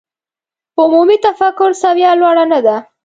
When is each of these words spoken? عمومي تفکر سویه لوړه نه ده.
عمومي 0.81 1.17
تفکر 1.27 1.71
سویه 1.81 2.11
لوړه 2.21 2.45
نه 2.51 2.59
ده. 2.65 2.75